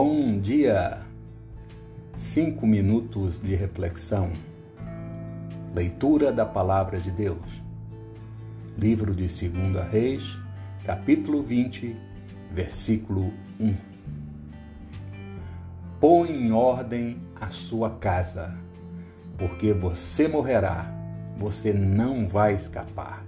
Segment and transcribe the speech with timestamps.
[0.00, 1.00] Bom dia!
[2.14, 4.30] Cinco minutos de reflexão.
[5.74, 7.60] Leitura da Palavra de Deus.
[8.78, 10.38] Livro de 2 Reis,
[10.84, 11.96] capítulo 20,
[12.52, 13.74] versículo 1.
[15.98, 18.56] Põe em ordem a sua casa,
[19.36, 20.94] porque você morrerá,
[21.36, 23.24] você não vai escapar.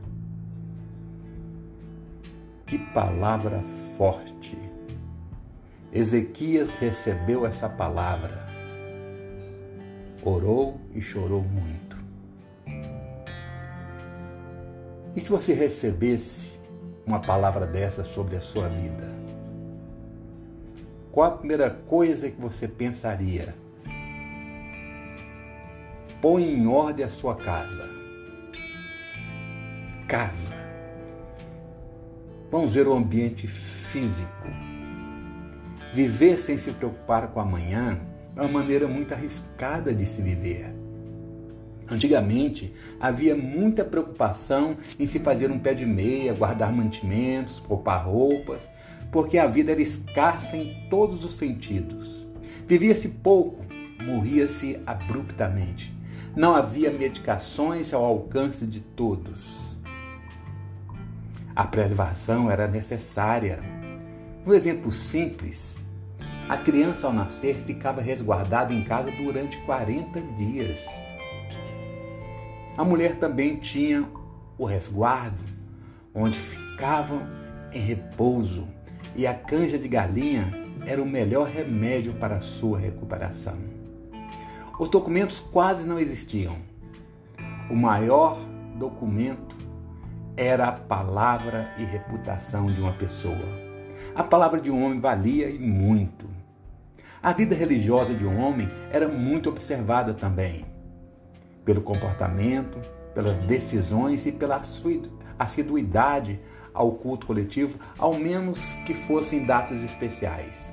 [2.64, 3.60] Que palavra
[3.98, 4.69] forte!
[5.92, 8.46] Ezequias recebeu essa palavra,
[10.22, 11.96] orou e chorou muito.
[15.16, 16.56] E se você recebesse
[17.04, 19.12] uma palavra dessa sobre a sua vida?
[21.10, 23.52] Qual a primeira coisa que você pensaria?
[26.22, 27.90] Põe em ordem a sua casa.
[30.06, 30.54] Casa.
[32.48, 34.70] Vamos ver o ambiente físico
[35.92, 37.98] Viver sem se preocupar com amanhã
[38.36, 40.72] é uma maneira muito arriscada de se viver.
[41.88, 48.62] Antigamente, havia muita preocupação em se fazer um pé de meia, guardar mantimentos, poupar roupas,
[49.10, 52.24] porque a vida era escassa em todos os sentidos.
[52.68, 53.64] Vivia-se pouco,
[54.00, 55.92] morria-se abruptamente.
[56.36, 59.58] Não havia medicações ao alcance de todos.
[61.56, 63.79] A preservação era necessária.
[64.46, 65.80] Um exemplo simples
[66.50, 70.84] a criança, ao nascer, ficava resguardada em casa durante 40 dias.
[72.76, 74.04] A mulher também tinha
[74.58, 75.38] o resguardo,
[76.12, 77.22] onde ficavam
[77.70, 78.66] em repouso,
[79.14, 80.52] e a canja de galinha
[80.84, 83.54] era o melhor remédio para a sua recuperação.
[84.76, 86.56] Os documentos quase não existiam.
[87.70, 88.40] O maior
[88.76, 89.54] documento
[90.36, 93.69] era a palavra e reputação de uma pessoa.
[94.14, 96.28] A palavra de um homem valia e muito.
[97.22, 100.64] A vida religiosa de um homem era muito observada também,
[101.64, 102.78] pelo comportamento,
[103.14, 104.62] pelas decisões e pela
[105.38, 106.40] assiduidade
[106.72, 110.72] ao culto coletivo, ao menos que fossem datas especiais.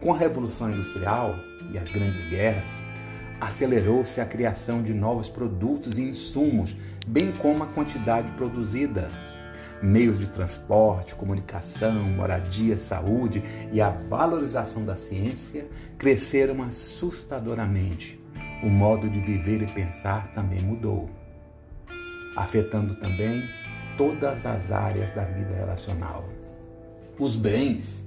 [0.00, 1.34] Com a Revolução Industrial
[1.72, 2.80] e as grandes guerras,
[3.40, 9.10] acelerou-se a criação de novos produtos e insumos, bem como a quantidade produzida
[9.82, 15.66] meios de transporte, comunicação, moradia, saúde e a valorização da ciência
[15.98, 18.20] cresceram assustadoramente.
[18.62, 21.10] O modo de viver e pensar também mudou,
[22.36, 23.42] afetando também
[23.98, 26.28] todas as áreas da vida relacional.
[27.18, 28.06] Os bens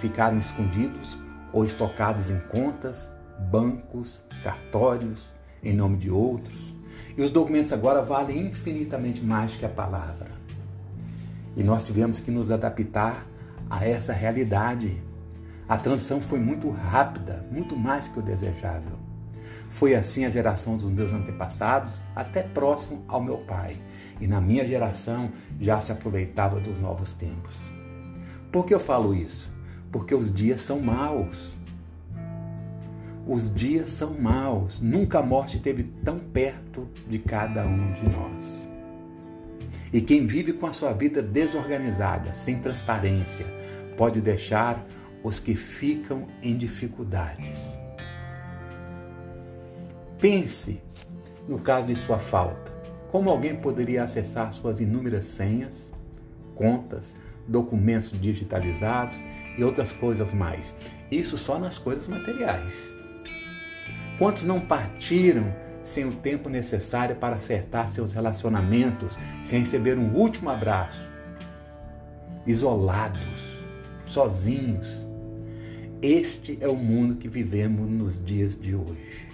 [0.00, 1.18] ficaram escondidos
[1.52, 3.10] ou estocados em contas,
[3.50, 5.26] bancos, cartórios,
[5.62, 6.56] em nome de outros,
[7.16, 10.39] e os documentos agora valem infinitamente mais que a palavra.
[11.56, 13.26] E nós tivemos que nos adaptar
[13.68, 15.02] a essa realidade.
[15.68, 18.98] A transição foi muito rápida, muito mais que o desejável.
[19.68, 23.76] Foi assim a geração dos meus antepassados, até próximo ao meu pai.
[24.20, 27.54] E na minha geração já se aproveitava dos novos tempos.
[28.50, 29.48] Por que eu falo isso?
[29.92, 31.54] Porque os dias são maus.
[33.26, 34.80] Os dias são maus.
[34.80, 38.69] Nunca a morte esteve tão perto de cada um de nós.
[39.92, 43.46] E quem vive com a sua vida desorganizada, sem transparência,
[43.96, 44.84] pode deixar
[45.22, 47.58] os que ficam em dificuldades.
[50.18, 50.80] Pense
[51.48, 52.70] no caso de sua falta.
[53.10, 55.90] Como alguém poderia acessar suas inúmeras senhas,
[56.54, 57.16] contas,
[57.48, 59.18] documentos digitalizados
[59.58, 60.76] e outras coisas mais?
[61.10, 62.94] Isso só nas coisas materiais.
[64.18, 65.52] Quantos não partiram
[65.82, 71.10] sem o tempo necessário para acertar seus relacionamentos, sem receber um último abraço,
[72.46, 73.58] isolados,
[74.04, 75.06] sozinhos.
[76.02, 79.28] Este é o mundo que vivemos nos dias de hoje.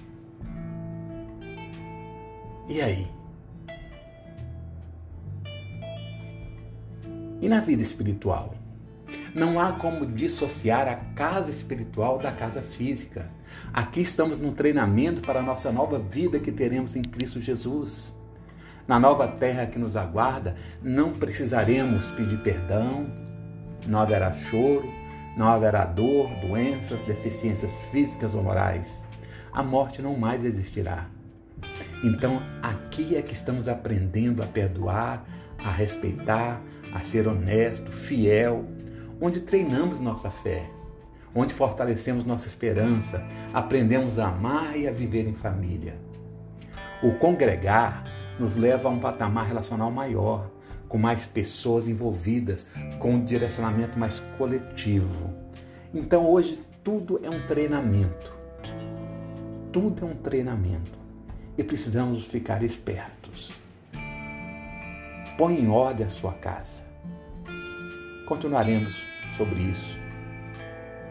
[2.68, 3.06] E aí?
[7.40, 8.54] E na vida espiritual?
[9.36, 13.28] Não há como dissociar a casa espiritual da casa física.
[13.70, 18.16] Aqui estamos no treinamento para a nossa nova vida que teremos em Cristo Jesus.
[18.88, 23.08] Na nova terra que nos aguarda, não precisaremos pedir perdão,
[23.86, 24.90] não haverá choro,
[25.36, 29.04] não haverá dor, doenças, deficiências físicas ou morais.
[29.52, 31.08] A morte não mais existirá.
[32.02, 35.26] Então, aqui é que estamos aprendendo a perdoar,
[35.58, 36.58] a respeitar,
[36.90, 38.64] a ser honesto, fiel,
[39.20, 40.68] onde treinamos nossa fé,
[41.34, 43.22] onde fortalecemos nossa esperança,
[43.52, 45.94] aprendemos a amar e a viver em família.
[47.02, 48.04] O congregar
[48.38, 50.50] nos leva a um patamar relacional maior,
[50.88, 52.66] com mais pessoas envolvidas,
[52.98, 55.34] com um direcionamento mais coletivo.
[55.92, 58.34] Então hoje tudo é um treinamento.
[59.72, 60.96] Tudo é um treinamento.
[61.58, 63.52] E precisamos ficar espertos.
[65.36, 66.85] Põe em ordem a sua casa.
[68.26, 69.06] Continuaremos
[69.36, 69.96] sobre isso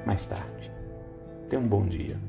[0.05, 0.69] mais tarde.
[1.49, 2.19] Tenha um bom dia.